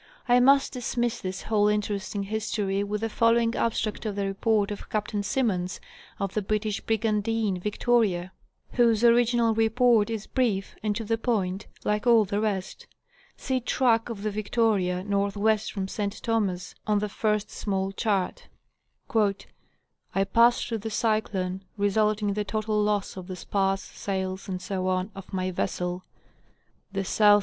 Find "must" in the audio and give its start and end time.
0.39-0.73